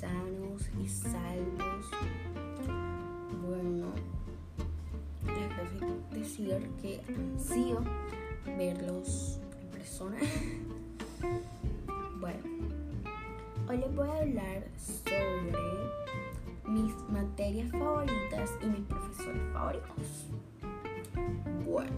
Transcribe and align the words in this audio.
sanos 0.00 0.62
y 0.82 0.88
salvos. 0.88 1.90
Bueno, 3.46 3.92
les 5.26 6.18
decir 6.18 6.70
que 6.80 7.02
ansío 7.06 7.82
verlos 8.56 9.40
en 9.60 9.68
persona. 9.68 10.16
bueno, 12.18 12.40
hoy 13.68 13.76
les 13.76 13.94
voy 13.94 14.08
a 14.08 14.16
hablar 14.16 14.64
sobre 14.78 15.58
mis 16.66 16.94
materias 17.10 17.70
favoritas 17.70 18.50
y 18.62 18.66
mis 18.68 18.86
profesores 18.86 19.42
favoritos. 19.52 20.26
Bueno, 21.66 21.92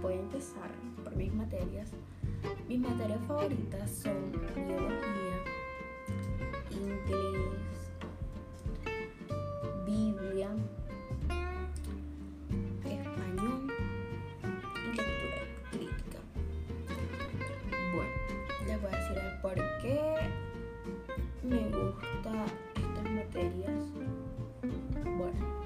voy 0.00 0.14
a 0.14 0.20
empezar 0.20 0.70
por 1.04 1.14
mis 1.14 1.34
materias. 1.34 1.90
Mis 2.66 2.78
materias 2.78 3.20
favoritas 3.26 3.90
son 3.90 4.32
biología, 4.32 5.57
me 21.42 21.68
gusta 21.68 22.46
estas 22.74 23.10
materias. 23.12 23.82
Bueno, 25.16 25.64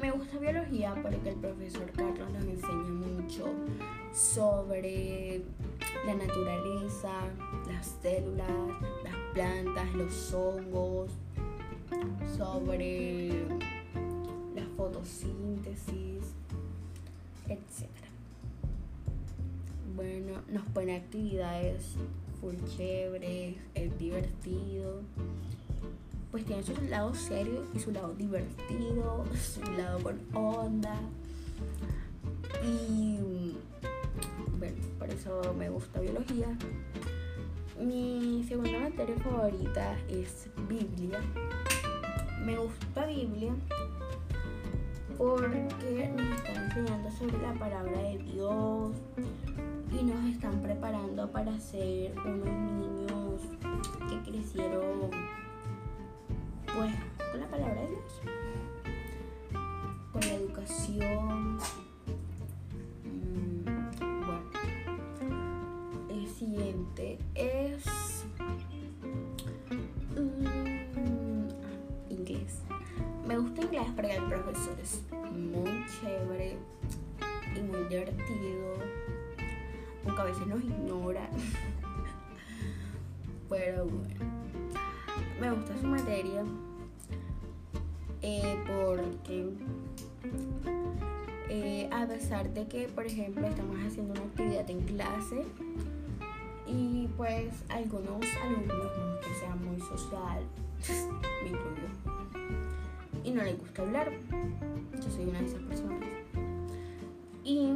me 0.00 0.10
gusta 0.10 0.38
biología 0.38 0.94
porque 1.02 1.30
el 1.30 1.36
profesor 1.36 1.90
Carlos 1.92 2.30
nos 2.32 2.44
enseña 2.44 2.90
mucho 2.90 3.46
sobre 4.12 5.42
la 6.06 6.14
naturaleza, 6.14 7.10
las 7.68 7.98
células, 8.02 8.48
las 9.04 9.14
plantas, 9.34 9.94
los 9.94 10.34
hongos, 10.34 11.10
sobre 12.36 13.30
la 14.54 14.64
fotosíntesis, 14.76 16.34
etc. 17.48 17.88
Bueno, 19.94 20.40
nos 20.48 20.64
pone 20.66 20.96
actividades 20.96 21.96
full 22.40 22.56
chéveres, 22.76 23.56
es 23.74 23.98
divertido. 23.98 25.00
Pues 26.30 26.44
tiene 26.44 26.62
su 26.62 26.74
lado 26.88 27.14
serio 27.14 27.64
y 27.74 27.78
su 27.78 27.90
lado 27.90 28.14
divertido, 28.14 29.24
su 29.34 29.62
lado 29.72 30.02
con 30.02 30.20
onda. 30.34 30.94
Y 32.62 33.56
bueno, 34.58 34.76
por 34.98 35.10
eso 35.10 35.54
me 35.58 35.70
gusta 35.70 36.00
biología. 36.00 36.46
Mi 37.80 38.44
segunda 38.48 38.80
materia 38.80 39.16
favorita 39.16 39.96
es 40.08 40.48
Biblia. 40.68 41.20
Me 42.44 42.56
gusta 42.56 43.06
Biblia 43.06 43.52
porque 45.16 46.12
nos 46.16 46.38
están 46.38 46.64
enseñando 46.64 47.10
sobre 47.10 47.38
la 47.38 47.52
palabra 47.54 47.98
de 48.02 48.18
Dios 48.18 48.92
y 50.00 50.04
nos 50.04 50.24
están 50.26 50.60
preparando 50.60 51.28
para 51.32 51.58
ser 51.58 52.14
unos 52.24 52.46
niños 52.46 53.40
que 54.08 54.30
crecieron 54.30 55.10
pues 56.66 56.94
con 57.32 57.40
la 57.40 57.46
palabra 57.48 57.82
de 57.82 57.88
Dios, 57.88 58.20
con 60.12 60.20
la 60.20 60.34
educación. 60.34 61.58
Mm, 63.04 63.64
bueno, 64.00 64.42
el 66.10 66.28
siguiente 66.28 67.18
es 67.34 68.24
mm, 70.14 71.48
inglés. 72.10 72.62
Me 73.26 73.36
gusta 73.36 73.62
inglés 73.62 73.88
porque 73.96 74.14
el 74.14 74.24
profesor 74.24 74.78
es 74.80 75.02
muy 75.32 75.84
chévere 75.86 76.56
y 77.56 77.60
muy 77.62 77.82
divertido, 77.88 78.74
a 80.16 80.24
veces 80.24 80.46
nos 80.46 80.62
ignora. 80.62 81.28
Pero 83.48 83.86
bueno, 83.86 84.14
me 85.40 85.50
gusta 85.52 85.76
su 85.80 85.86
materia 85.86 86.44
eh, 88.22 88.56
porque 88.66 89.48
eh, 91.48 91.88
a 91.92 92.06
pesar 92.06 92.52
de 92.52 92.66
que, 92.66 92.88
por 92.88 93.06
ejemplo, 93.06 93.46
estamos 93.46 93.76
haciendo 93.86 94.12
una 94.12 94.22
actividad 94.22 94.68
en 94.68 94.80
clase 94.82 95.44
y 96.66 97.08
pues 97.16 97.64
algunos 97.70 98.20
alumnos 98.42 98.92
que 99.22 99.34
sean 99.40 99.64
muy 99.64 99.80
social, 99.80 100.42
y 103.24 103.30
no 103.30 103.42
les 103.42 103.58
gusta 103.58 103.82
hablar, 103.82 104.12
yo 104.94 105.10
soy 105.10 105.24
una 105.24 105.40
de 105.40 105.46
esas 105.46 105.62
personas. 105.62 106.08
Y 107.44 107.72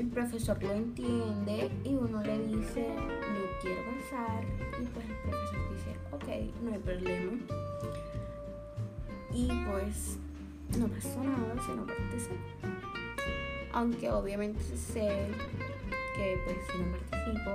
el 0.00 0.08
profesor 0.08 0.62
lo 0.62 0.72
entiende 0.72 1.70
y 1.84 1.94
uno 1.94 2.22
le 2.22 2.38
dice, 2.38 2.88
no 2.88 3.60
quiero 3.60 3.82
pasar, 3.84 4.44
y 4.80 4.86
pues 4.86 5.04
el 5.04 5.16
profesor 5.16 5.58
dice, 5.74 5.96
ok, 6.10 6.62
no 6.62 6.72
hay 6.72 6.78
problema. 6.78 7.32
Y 9.34 9.46
pues 9.70 10.16
no 10.78 10.88
pasó 10.88 11.22
nada 11.22 11.54
si 11.66 11.72
no 11.72 11.86
participo. 11.86 12.34
Aunque 13.72 14.10
obviamente 14.10 14.62
sé 14.74 15.28
que 16.16 16.38
pues 16.46 16.56
si 16.72 16.78
no 16.78 16.96
participo 16.96 17.50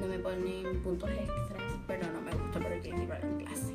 no 0.00 0.06
me 0.06 0.18
ponen 0.18 0.80
puntos 0.82 1.10
extras, 1.10 1.62
pero 1.86 2.06
no 2.12 2.20
me 2.22 2.30
gusta 2.32 2.60
participar 2.60 3.22
en 3.22 3.44
clase. 3.44 3.74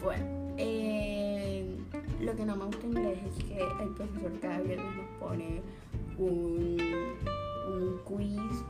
Bueno, 0.00 0.54
eh, 0.58 1.76
lo 2.20 2.36
que 2.36 2.44
no 2.44 2.54
me 2.54 2.66
gusta 2.66 2.86
en 2.86 2.98
inglés 2.98 3.18
es 3.36 3.44
que 3.44 3.58
el 3.58 3.88
profesor 3.96 4.32
cada 4.40 4.60
viernes 4.60 4.96
nos 4.96 5.06
pone 5.18 5.60
un, 6.18 6.76
un 7.72 7.98
quiz. 8.04 8.64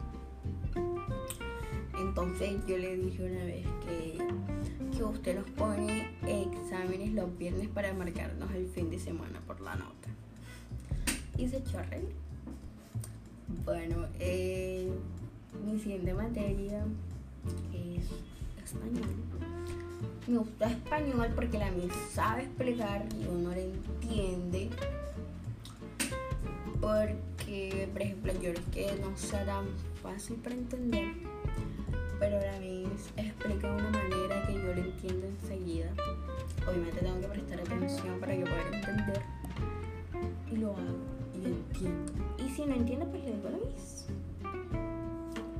Entonces 1.99 2.61
yo 2.67 2.79
le 2.79 2.97
dije 2.97 3.25
una 3.25 3.45
vez 3.45 3.67
que, 3.85 4.19
que 4.97 5.05
usted 5.05 5.37
nos 5.37 5.51
pone 5.51 6.09
exámenes 6.27 7.13
los 7.13 7.37
viernes 7.37 7.69
para 7.69 7.93
marcarnos 7.93 8.51
el 8.53 8.69
fin 8.69 8.91
de 8.91 8.99
semana 8.99 9.41
por 9.47 9.61
la 9.61 9.75
nota. 9.77 10.09
Y 11.37 11.49
se 11.49 11.59
echó. 11.59 11.79
Bueno, 13.65 14.07
eh, 14.19 14.91
mi 15.65 15.79
siguiente 15.79 16.13
materia 16.15 16.85
es 17.73 18.05
español. 18.65 19.09
Me 20.27 20.39
gusta 20.39 20.71
español 20.71 21.29
porque 21.35 21.59
la 21.59 21.71
mía 21.71 21.89
sabe 22.13 22.43
explicar 22.43 23.07
y 23.19 23.27
uno 23.27 23.51
le 23.51 23.65
entiende. 23.65 24.69
Porque, 26.81 27.17
por 27.93 28.03
ejemplo, 28.03 28.33
yo 28.43 28.51
es 28.51 28.61
que 28.73 28.93
no 29.01 29.17
sea 29.17 29.45
tan 29.47 29.67
fácil 30.03 30.37
para 30.37 30.55
entender, 30.55 31.15
pero 32.19 32.39
la 32.41 32.59
Miss 32.61 33.11
explica 33.17 33.69
de 33.69 33.75
una 33.75 33.91
manera 33.91 34.47
que 34.47 34.53
yo 34.53 34.75
lo 34.75 34.83
entiendo 34.83 35.27
enseguida. 35.27 35.91
Obviamente 36.69 37.01
tengo 37.01 37.21
que 37.21 37.29
prestar 37.29 37.61
atención 37.61 38.21
para 38.21 38.35
yo 38.35 38.45
poder 38.45 38.75
entender. 38.75 39.23
Y 40.53 40.57
lo 40.57 40.73
hago 40.73 40.99
y 41.35 41.41
lo 41.41 41.49
entiendo. 41.49 42.13
Y 42.39 42.51
si 42.51 42.67
no 42.67 42.75
entiendo, 42.75 43.07
pues 43.07 43.25
le 43.25 43.33
digo 43.33 43.49
a 43.49 43.51
la 43.53 43.59
Miss. 43.59 44.07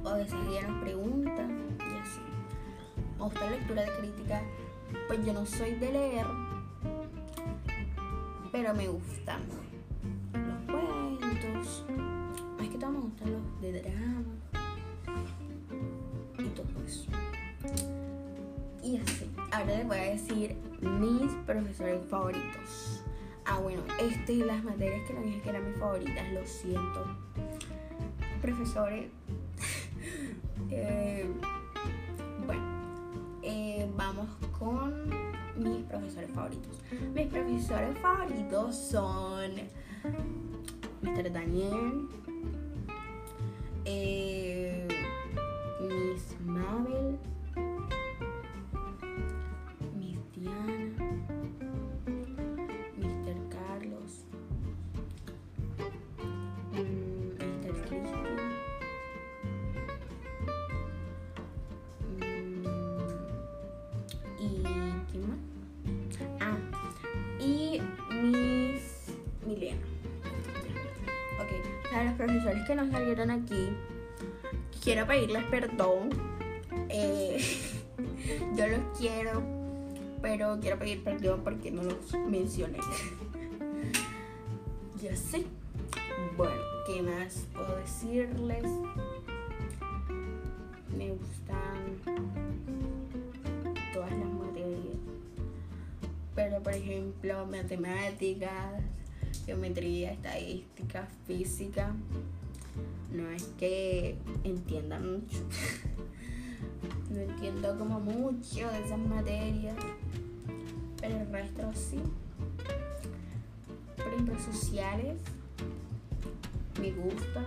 O 0.05 0.09
a 0.09 0.17
veces 0.19 0.37
ella 0.51 0.69
nos 0.69 0.83
pregunta 0.83 1.49
y 1.79 1.99
así. 2.03 2.21
Me 3.17 3.25
gusta 3.25 3.45
la 3.45 3.51
lectura 3.51 3.83
de 3.83 3.93
crítica, 3.99 4.43
pues 5.07 5.25
yo 5.25 5.33
no 5.33 5.47
soy 5.47 5.75
de 5.77 5.93
leer, 5.93 6.27
pero 8.53 8.75
me 8.75 8.89
gustan 8.89 9.58
Todo 12.89 12.97
me 12.97 13.05
gustan 13.05 13.33
los 13.33 13.61
de 13.61 13.83
drama 13.83 14.25
y 16.39 16.45
todo 16.45 16.67
eso. 16.87 17.11
Y 18.83 18.97
así. 18.97 19.31
Ahora 19.53 19.77
les 19.77 19.87
voy 19.87 19.99
a 19.99 20.11
decir 20.13 20.57
mis 20.81 21.31
profesores 21.45 22.01
favoritos. 22.09 23.05
Ah, 23.45 23.59
bueno, 23.59 23.83
este 24.01 24.33
y 24.33 24.39
las 24.39 24.65
materias 24.65 25.07
que 25.07 25.13
no 25.13 25.21
dije 25.21 25.43
que 25.43 25.51
eran 25.51 25.69
mis 25.69 25.79
favoritas, 25.79 26.33
lo 26.33 26.47
siento. 26.47 27.05
Profesores. 28.41 29.11
eh, 30.71 31.29
bueno, 32.47 32.63
eh, 33.43 33.87
vamos 33.99 34.29
con 34.59 35.11
mis 35.59 35.85
profesores 35.85 36.31
favoritos. 36.31 36.81
Mis 37.15 37.27
profesores 37.27 37.99
favoritos 37.99 38.75
son 38.75 39.53
Mr. 41.03 41.31
Daniel, 41.31 42.09
eh, 43.89 44.18
profesores 72.19 72.67
que 72.67 72.75
no 72.75 72.91
salieron 72.91 73.31
aquí, 73.31 73.69
quiero 74.83 75.07
pedirles 75.07 75.45
perdón. 75.45 76.11
Eh, 76.89 77.41
yo 78.57 78.67
los 78.67 78.99
quiero, 78.99 79.43
pero 80.21 80.59
quiero 80.61 80.79
pedir 80.79 81.03
perdón 81.05 81.43
porque 81.45 81.71
no 81.71 81.85
los 81.85 82.13
mencioné. 82.29 82.79
ya 85.01 85.17
sé. 85.17 85.45
Bueno, 86.37 86.61
¿qué 86.87 87.03
más 87.03 87.47
puedo 87.55 87.77
decirles? 87.77 88.65
Me 90.97 91.11
gustan 91.11 92.01
todas 93.93 94.11
las 94.11 94.29
materias. 94.29 94.97
Pero 96.35 96.63
por 96.63 96.73
ejemplo, 96.73 97.47
matemáticas, 97.47 98.83
geometría, 99.49 100.13
estadística, 100.13 101.09
física. 101.27 101.95
No 103.11 103.31
es 103.31 103.45
que 103.59 104.19
entienda 104.45 104.99
mucho. 104.99 105.39
no 107.11 107.19
entiendo 107.19 107.79
como 107.79 107.99
mucho 107.99 108.71
de 108.71 108.85
esas 108.85 108.99
materias. 108.99 109.75
Pero 111.01 111.17
el 111.17 111.33
resto 111.33 111.71
sí. 111.73 111.99
Por 113.97 114.07
ejemplo, 114.07 114.39
sociales 114.39 115.19
me 116.79 116.93
gusta 116.93 117.47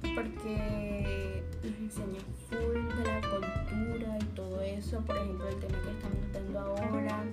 porque 0.00 1.42
nos 1.62 1.78
enseña 1.80 2.20
full 2.48 2.96
de 2.96 3.04
la 3.04 3.20
cultura 3.20 4.18
y 4.18 4.24
todo 4.34 4.62
eso. 4.62 5.00
Por 5.02 5.18
ejemplo, 5.18 5.48
el 5.48 5.56
tema 5.56 5.78
que 5.82 5.90
estamos 5.90 6.32
dando 6.32 6.60
ahora 6.60 7.24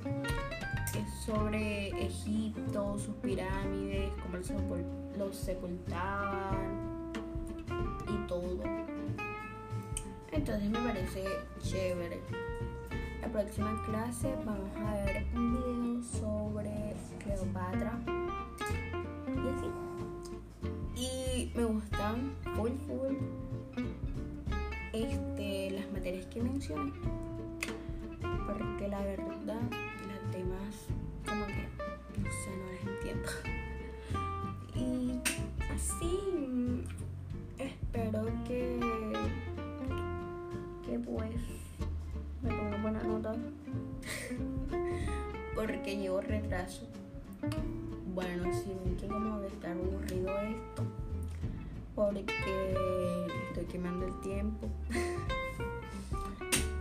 sobre 1.26 1.90
Egipto, 2.06 2.98
sus 2.98 3.16
pirámides, 3.16 4.12
cómo 4.22 4.38
los 5.18 5.36
sepultaban 5.36 7.12
y 8.08 8.28
todo. 8.28 8.60
Entonces 10.32 10.70
me 10.70 10.80
parece 10.80 11.24
chévere. 11.62 12.22
La 13.22 13.28
próxima 13.28 13.82
clase 13.86 14.34
vamos 14.46 14.70
a 14.78 14.94
ver 14.94 15.26
un 15.36 15.54
video 15.54 16.04
sobre 16.04 16.96
Cleopatra 17.20 18.00
y 19.28 19.48
así. 19.50 21.02
Y 21.02 21.52
me 21.56 21.66
gustan 21.66 22.34
full 22.56 22.72
full 22.88 23.16
este, 24.94 25.72
las 25.72 25.92
materias 25.92 26.26
que 26.28 26.42
mencioné. 26.42 26.92
Porque 28.22 28.88
la 28.88 29.02
verdad, 29.02 29.62
demás 30.40 30.88
como 31.28 31.46
que 31.48 31.68
no 32.20 32.32
sé, 32.32 32.50
no 32.58 32.66
las 32.72 32.84
entiendo. 32.96 33.30
Y 34.76 35.20
así 35.74 36.16
espero 37.58 38.22
que 38.48 38.80
que 40.86 41.00
pues 41.00 41.42
me 42.42 42.50
ponga 42.50 42.78
buena 42.82 43.04
nota. 43.04 43.36
porque 45.56 45.98
llevo 45.98 46.22
retraso. 46.22 46.88
Bueno, 48.16 48.44
ven 48.44 48.96
que 48.98 49.08
como 49.08 49.40
de 49.40 49.48
estar 49.48 49.72
aburrido 49.72 50.38
esto, 50.40 50.84
porque 51.96 52.76
estoy 53.50 53.66
quemando 53.66 54.06
el 54.08 54.20
tiempo. 54.22 54.68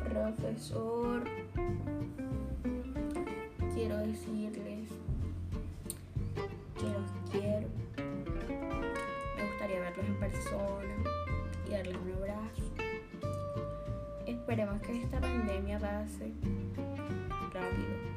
Profesor, 0.08 1.22
decirles 4.08 4.88
que 6.78 6.84
los 6.84 7.10
quiero. 7.30 7.68
Me 9.36 9.46
gustaría 9.48 9.80
verlos 9.80 10.06
en 10.06 10.14
persona 10.14 10.94
y 11.66 11.72
darles 11.72 11.96
un 11.96 12.12
abrazo. 12.12 12.62
Esperemos 14.26 14.80
que 14.82 15.02
esta 15.02 15.20
pandemia 15.20 15.78
pase 15.78 16.32
rápido 17.52 18.08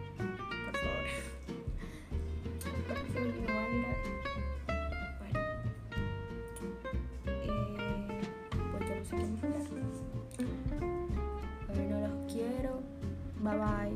Bye 13.44 13.58
bye. 13.58 13.91